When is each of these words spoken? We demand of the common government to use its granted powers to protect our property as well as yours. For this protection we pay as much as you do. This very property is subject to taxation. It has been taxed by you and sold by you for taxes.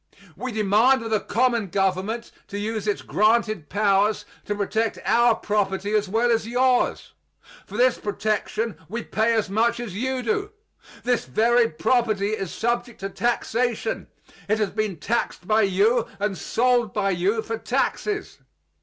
We 0.35 0.51
demand 0.51 1.03
of 1.03 1.11
the 1.11 1.19
common 1.19 1.67
government 1.67 2.31
to 2.47 2.57
use 2.57 2.87
its 2.87 3.03
granted 3.03 3.69
powers 3.69 4.25
to 4.45 4.55
protect 4.55 4.97
our 5.05 5.35
property 5.35 5.93
as 5.93 6.09
well 6.09 6.31
as 6.31 6.47
yours. 6.47 7.13
For 7.67 7.77
this 7.77 7.99
protection 7.99 8.79
we 8.89 9.03
pay 9.03 9.35
as 9.35 9.47
much 9.47 9.79
as 9.79 9.93
you 9.93 10.23
do. 10.23 10.53
This 11.03 11.25
very 11.25 11.69
property 11.69 12.29
is 12.29 12.49
subject 12.51 12.99
to 13.01 13.09
taxation. 13.09 14.07
It 14.49 14.57
has 14.57 14.71
been 14.71 14.97
taxed 14.97 15.47
by 15.47 15.61
you 15.61 16.07
and 16.19 16.35
sold 16.35 16.95
by 16.95 17.11
you 17.11 17.43
for 17.43 17.59
taxes. 17.59 18.39